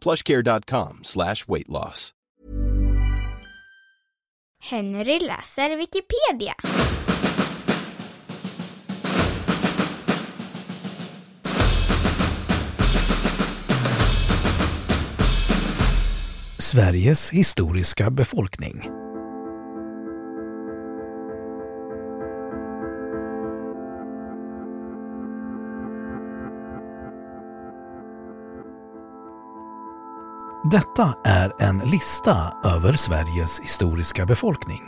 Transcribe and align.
plushcare.com 0.00 1.00
slash 1.02 1.48
weight 1.48 1.68
loss. 1.68 2.12
Henry 4.60 5.18
läser 5.20 5.76
Wikipedia. 5.76 6.54
Sveriges 16.58 17.30
historiska 17.30 18.10
befolkning. 18.10 18.97
Detta 30.70 31.14
är 31.24 31.52
en 31.58 31.78
lista 31.78 32.52
över 32.64 32.92
Sveriges 32.92 33.60
historiska 33.60 34.26
befolkning 34.26 34.82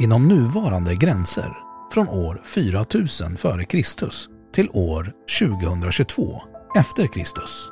inom 0.00 0.28
nuvarande 0.28 0.94
gränser 0.94 1.56
från 1.92 2.08
år 2.08 2.40
4000 2.44 3.34
f.Kr. 3.34 4.08
till 4.52 4.68
år 4.72 5.12
2022 5.40 6.42
efter 6.76 7.06
Kristus. 7.06 7.70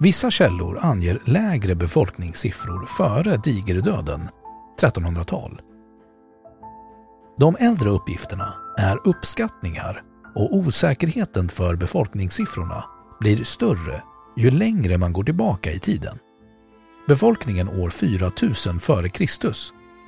Vissa 0.00 0.30
källor 0.30 0.78
anger 0.82 1.22
lägre 1.24 1.74
befolkningssiffror 1.74 2.86
före 2.86 3.36
digerdöden, 3.36 4.28
1300-tal. 4.80 5.60
De 7.38 7.56
äldre 7.60 7.90
uppgifterna 7.90 8.54
är 8.78 9.08
uppskattningar 9.08 10.02
och 10.34 10.56
osäkerheten 10.56 11.48
för 11.48 11.76
befolkningssiffrorna 11.76 12.84
blir 13.20 13.44
större 13.44 14.02
ju 14.36 14.50
längre 14.50 14.98
man 14.98 15.12
går 15.12 15.24
tillbaka 15.24 15.72
i 15.72 15.78
tiden. 15.78 16.18
Befolkningen 17.06 17.68
år 17.68 17.90
4000 17.90 18.76
f.Kr. 18.76 19.52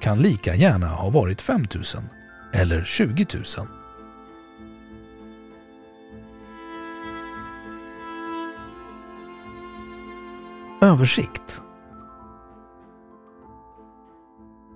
kan 0.01 0.23
lika 0.23 0.55
gärna 0.55 0.87
ha 0.87 1.11
varit 1.11 1.43
5000 1.43 2.03
eller 2.53 2.85
20 2.85 3.27
000. 3.35 3.45
Översikt 10.83 11.63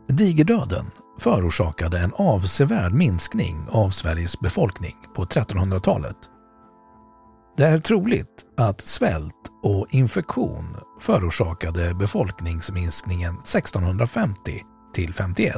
Digerdöden 0.08 0.86
förorsakade 1.18 1.98
en 1.98 2.12
avsevärd 2.14 2.92
minskning 2.92 3.66
av 3.70 3.90
Sveriges 3.90 4.40
befolkning 4.40 4.96
på 5.14 5.24
1300-talet. 5.24 6.16
Det 7.56 7.64
är 7.64 7.78
troligt 7.78 8.44
att 8.56 8.80
svält 8.80 9.47
och 9.62 9.86
infektion 9.91 10.76
förorsakade 11.00 11.94
befolkningsminskningen 11.94 13.34
1650 13.34 14.62
till 14.94 15.14
51. 15.14 15.56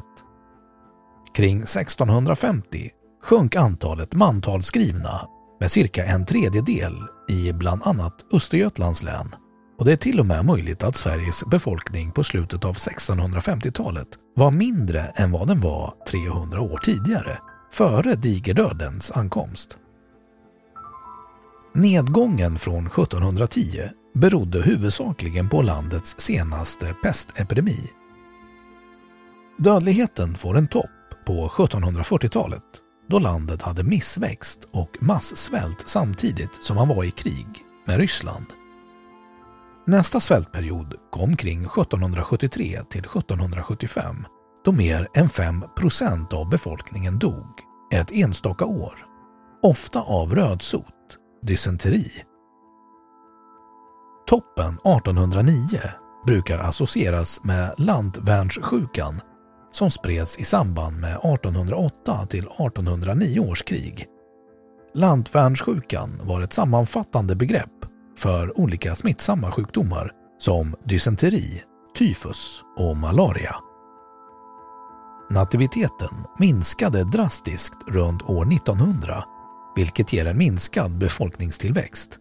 Kring 1.34 1.60
1650 1.62 2.90
sjönk 3.22 3.56
antalet 3.56 4.14
mantalsskrivna 4.14 5.20
med 5.60 5.70
cirka 5.70 6.04
en 6.04 6.26
tredjedel 6.26 6.94
i 7.28 7.52
bland 7.52 7.82
annat 7.82 8.14
Östergötlands 8.32 9.02
län 9.02 9.34
och 9.80 9.86
det 9.86 9.92
är 9.92 9.96
till 9.96 10.20
och 10.20 10.26
med 10.26 10.44
möjligt 10.44 10.82
att 10.82 10.96
Sveriges 10.96 11.44
befolkning 11.44 12.12
på 12.12 12.24
slutet 12.24 12.64
av 12.64 12.74
1650-talet 12.74 14.08
var 14.36 14.50
mindre 14.50 15.00
än 15.00 15.32
vad 15.32 15.48
den 15.48 15.60
var 15.60 15.94
300 16.10 16.60
år 16.60 16.78
tidigare, 16.78 17.38
före 17.72 18.14
digerdödens 18.14 19.10
ankomst. 19.10 19.78
Nedgången 21.74 22.58
från 22.58 22.86
1710 22.86 23.82
berodde 24.14 24.62
huvudsakligen 24.62 25.48
på 25.48 25.62
landets 25.62 26.20
senaste 26.20 26.94
pestepidemi. 27.02 27.90
Dödligheten 29.58 30.34
får 30.34 30.56
en 30.58 30.68
topp 30.68 30.90
på 31.26 31.48
1740-talet 31.48 32.62
då 33.08 33.18
landet 33.18 33.62
hade 33.62 33.84
missväxt 33.84 34.68
och 34.72 34.96
massvält 35.00 35.82
samtidigt 35.88 36.64
som 36.64 36.76
man 36.76 36.88
var 36.88 37.04
i 37.04 37.10
krig 37.10 37.46
med 37.86 37.96
Ryssland. 37.96 38.46
Nästa 39.86 40.20
svältperiod 40.20 40.94
kom 41.10 41.36
kring 41.36 41.60
1773 41.64 42.80
till 42.90 43.04
1775 43.04 44.26
då 44.64 44.72
mer 44.72 45.08
än 45.14 45.28
5 45.28 45.64
procent 45.76 46.32
av 46.32 46.50
befolkningen 46.50 47.18
dog 47.18 47.46
ett 47.92 48.12
enstaka 48.12 48.64
år, 48.64 49.06
ofta 49.62 50.00
av 50.00 50.34
rödsot, 50.34 50.94
dysenteri. 51.42 52.06
Toppen 54.26 54.74
1809 54.74 55.78
brukar 56.26 56.58
associeras 56.58 57.44
med 57.44 57.74
lantvärnssjukan 57.78 59.20
som 59.72 59.90
spreds 59.90 60.38
i 60.38 60.44
samband 60.44 60.96
med 61.00 61.10
1808 61.10 62.26
till 62.26 62.44
1809 62.44 63.40
års 63.40 63.62
krig. 63.62 64.06
Lantvärnssjukan 64.94 66.20
var 66.22 66.40
ett 66.40 66.52
sammanfattande 66.52 67.36
begrepp 67.36 67.86
för 68.16 68.60
olika 68.60 68.94
smittsamma 68.94 69.50
sjukdomar 69.50 70.12
som 70.38 70.76
dysenteri, 70.84 71.62
tyfus 71.98 72.62
och 72.76 72.96
malaria. 72.96 73.56
Nativiteten 75.30 76.26
minskade 76.38 77.04
drastiskt 77.04 77.76
runt 77.88 78.22
år 78.22 78.52
1900 78.52 79.24
vilket 79.76 80.12
ger 80.12 80.26
en 80.26 80.38
minskad 80.38 80.98
befolkningstillväxt. 80.98 82.18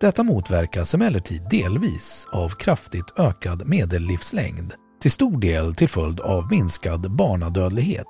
Detta 0.00 0.22
motverkas 0.22 0.94
emellertid 0.94 1.42
delvis 1.50 2.28
av 2.32 2.48
kraftigt 2.48 3.18
ökad 3.18 3.68
medellivslängd, 3.68 4.74
till 5.00 5.10
stor 5.10 5.40
del 5.40 5.74
till 5.74 5.88
följd 5.88 6.20
av 6.20 6.50
minskad 6.50 7.10
barnadödlighet. 7.10 8.06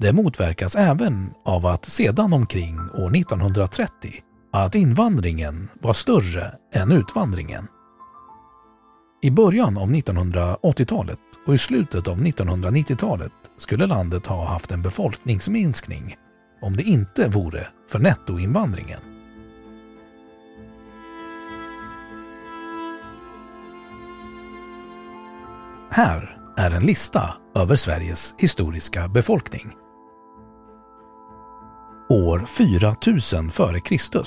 Det 0.00 0.12
motverkas 0.12 0.76
även 0.76 1.30
av 1.44 1.66
att 1.66 1.84
sedan 1.84 2.32
omkring 2.32 2.78
år 2.78 3.16
1930 3.16 4.12
att 4.52 4.74
invandringen 4.74 5.68
var 5.80 5.92
större 5.92 6.54
än 6.74 6.92
utvandringen. 6.92 7.68
I 9.22 9.30
början 9.30 9.78
av 9.78 9.90
1980-talet 9.90 11.18
och 11.46 11.54
i 11.54 11.58
slutet 11.58 12.08
av 12.08 12.18
1990-talet 12.18 13.32
skulle 13.58 13.86
landet 13.86 14.26
ha 14.26 14.46
haft 14.46 14.70
en 14.72 14.82
befolkningsminskning 14.82 16.16
om 16.64 16.76
det 16.76 16.82
inte 16.82 17.28
vore 17.28 17.66
för 17.88 17.98
nettoinvandringen. 17.98 19.00
Här 25.90 26.38
är 26.56 26.70
en 26.70 26.86
lista 26.86 27.34
över 27.54 27.76
Sveriges 27.76 28.34
historiska 28.38 29.08
befolkning. 29.08 29.72
År 32.08 32.38
4000 32.46 33.48
f.Kr. 33.48 34.24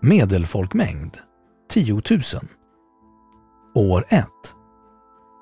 Medelfolkmängd 0.00 1.16
10 1.70 1.92
000. 1.94 2.02
År 3.74 4.04
1. 4.08 4.26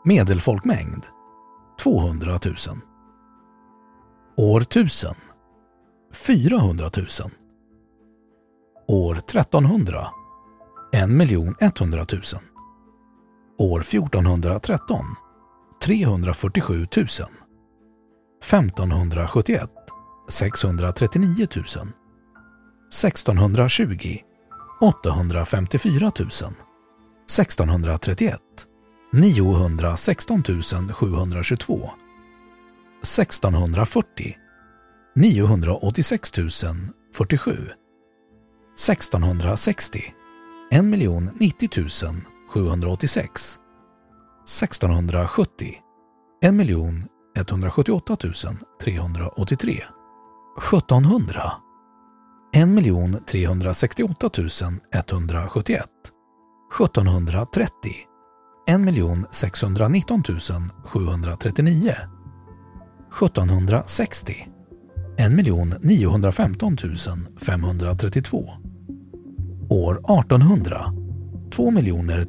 Medelfolkmängd 0.04 1.06
200 1.78 2.38
000. 2.44 2.54
År 4.36 4.60
1000 4.60 5.14
400 6.12 6.90
000. 6.96 7.06
År 8.88 9.14
1300 9.14 10.06
1 10.92 11.10
100 11.60 12.04
000. 12.12 12.22
År 13.58 13.80
1413 13.80 14.96
347 15.82 16.74
000. 16.96 17.06
1571 18.42 19.70
639 20.28 21.46
000. 21.56 21.64
1620 22.90 24.20
854 24.80 26.12
000. 26.18 26.30
1631 27.28 28.40
916 29.12 30.42
722. 30.92 31.90
1640 33.02 34.36
986 35.14 36.30
047. 37.12 37.76
1660 38.76 40.14
1 40.70 41.32
90 41.40 41.88
786. 41.88 43.60
1670 44.44 45.26
1 45.26 47.08
178 47.34 48.56
383. 48.78 49.82
1700 50.56 51.62
1 52.52 53.20
368 53.26 54.30
171. 54.30 56.12
1730 56.70 58.08
1 58.66 59.26
619 59.30 60.40
739. 60.84 62.08
1760 63.10 64.59
1 65.20 65.32
915 65.82 66.76
532. 67.40 68.50
År 69.68 69.94
1800 70.20 70.80
2 71.52 71.70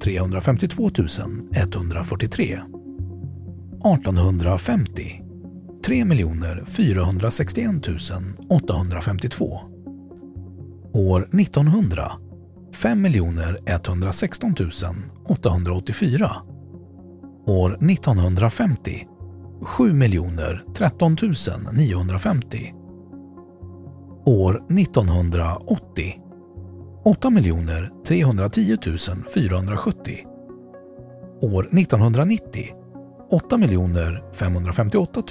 352 0.02 0.90
143. 1.54 2.60
1850 3.86 5.22
3 5.86 6.06
461 6.68 7.82
852. 8.50 9.60
År 10.94 11.30
1900 11.34 12.12
5 12.74 13.06
116 13.66 14.54
884. 15.26 16.32
År 17.46 17.78
1950 17.84 19.08
7 19.62 19.94
13 20.76 21.16
950. 21.74 22.81
År 24.26 24.64
1980 24.70 26.22
8 27.06 27.30
310 28.08 28.78
470. 29.34 30.18
År 31.42 31.70
1990 31.72 32.66
8 33.32 33.58
558 34.34 35.22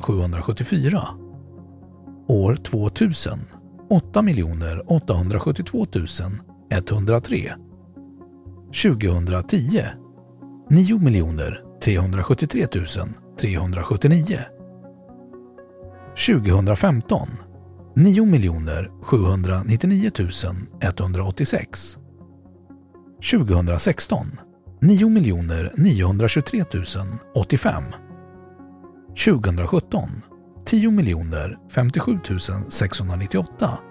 774. 0.00 1.00
År 2.28 2.56
2000 2.56 3.38
8 3.90 4.22
872 4.86 5.86
103. 6.70 7.52
2010 8.82 9.82
9 10.70 10.98
373 11.82 12.66
379. 13.38 14.38
2015 16.16 17.28
9 17.94 18.90
799 19.66 20.68
186. 20.80 21.98
2016 23.20 24.16
9 24.80 25.20
923 25.76 26.64
085. 27.34 27.82
2017 29.14 30.22
10 30.64 31.58
57 31.68 32.70
698. 32.70 33.82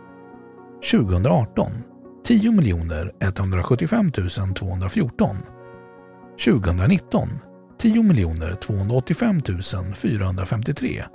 2018 0.82 1.84
10 2.24 3.14
175 3.20 4.12
214. 4.54 5.46
2019 6.38 7.42
10 7.78 8.58
285 8.60 9.94
453. 9.94 11.10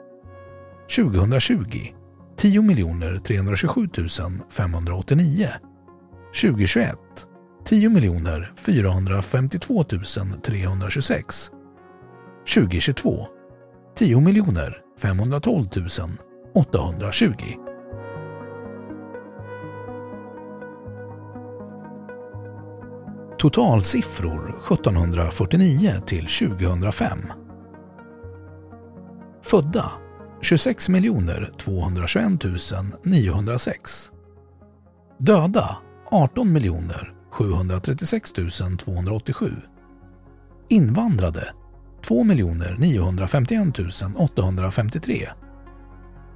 2020 0.89 1.96
10 2.37 3.21
327 3.25 3.89
589. 4.51 5.49
2021 6.33 6.99
10 7.65 7.91
452 8.57 9.85
326. 10.43 11.51
2022 12.55 13.27
10 13.97 14.21
512 14.99 15.67
820. 16.55 17.35
Totalsiffror 23.39 24.49
1749 24.49 25.93
till 26.07 26.27
2005. 26.27 27.19
Födda 29.43 29.91
26 30.47 30.89
221 31.59 32.39
906. 33.03 34.13
Döda 35.19 35.77
18 36.11 36.45
736 37.31 38.33
287. 38.79 39.63
Invandrade 40.69 41.45
2 42.03 42.25
951 42.79 43.73
853. 44.17 45.29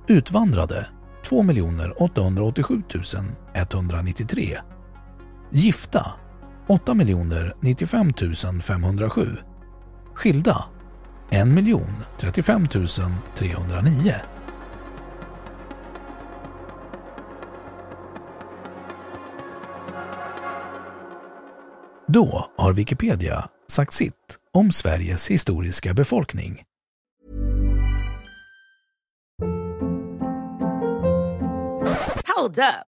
Utvandrade 0.09 0.87
2 1.25 1.43
887 1.99 3.25
193. 3.55 4.59
Gifta 5.51 6.07
8 6.67 6.95
095 6.95 8.13
507. 8.63 9.37
Skilda 10.15 10.65
1 11.31 11.47
35 12.19 12.69
309. 13.35 14.15
Då 22.07 22.51
har 22.57 22.73
Wikipedia 22.73 23.49
sagt 23.69 23.93
sitt 23.93 24.39
om 24.53 24.73
Sveriges 24.73 25.31
historiska 25.31 25.95
befolkning. 25.95 26.63
Hold 32.37 32.59
up. 32.59 32.90